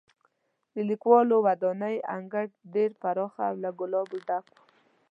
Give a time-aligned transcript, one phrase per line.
[0.73, 4.55] د لیکوالو ودانۍ انګړ ډېر پراخه او له ګلابو ډک و.